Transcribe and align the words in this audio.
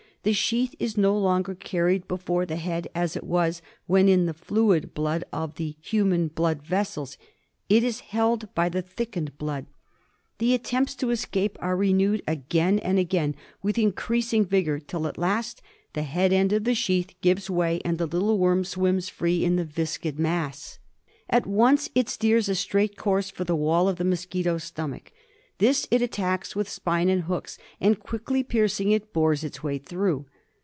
The 0.23 0.33
sheath 0.33 0.75
is 0.77 0.97
no 0.99 1.17
longer 1.17 1.55
carried 1.55 2.07
before 2.07 2.45
the 2.45 2.57
head 2.57 2.87
as 2.93 3.15
it 3.15 3.23
was 3.23 3.63
when 3.87 4.07
in 4.07 4.27
the 4.27 4.35
fluid 4.35 4.93
blood 4.93 5.23
of 5.33 5.55
the 5.55 5.75
human 5.81 6.27
blood 6.27 6.61
vessels. 6.61 7.17
It 7.69 7.83
is 7.83 8.01
held 8.01 8.53
by 8.53 8.69
the 8.69 8.83
thickened 8.83 9.35
blood. 9.39 9.65
The 10.37 10.53
attempts 10.53 10.93
pholo 10.93 10.93
by 10.93 10.93
Mr. 10.93 10.93
H. 11.13 11.19
Spina.] 11.21 11.39
to 11.47 11.49
escape 11.49 11.57
are 11.59 11.75
renewed 11.75 12.21
again 12.27 12.77
and 12.77 12.99
again 12.99 13.35
with 13.63 13.79
increasing 13.79 14.45
vigour, 14.45 14.77
till 14.77 15.07
at 15.07 15.17
last 15.17 15.63
the 15.93 16.03
head 16.03 16.31
end 16.31 16.53
of 16.53 16.65
the 16.65 16.75
sheath 16.75 17.15
gives 17.21 17.49
way 17.49 17.81
and 17.83 17.97
the 17.97 18.05
little 18.05 18.37
worm 18.37 18.63
swims 18.63 19.09
free 19.09 19.43
in 19.43 19.55
the 19.55 19.65
viscid 19.65 20.19
mass. 20.19 20.77
At 21.31 21.45
FiUria 21.45 21.45
in 21.47 21.49
thorai. 21.49 21.49
8o 21.49 21.49
FILARIASIS. 21.49 21.57
once 21.57 21.89
it 21.95 22.09
steers 22.09 22.47
a 22.47 22.53
straight 22.53 22.95
course 22.95 23.31
for 23.31 23.43
the 23.43 23.55
wall 23.55 23.89
of 23.89 23.95
the 23.95 24.05
mos 24.05 24.27
quito's 24.27 24.65
stomach. 24.65 25.11
This 25.57 25.87
it 25.91 26.01
attacks 26.01 26.55
with 26.55 26.67
spine 26.67 27.07
and 27.07 27.21
hooks, 27.25 27.59
and, 27.79 27.99
quickly 27.99 28.41
piercing 28.41 28.89
it, 28.89 29.13
bores 29.13 29.43
its 29.43 29.61
way 29.61 29.77
through. 29.77 30.25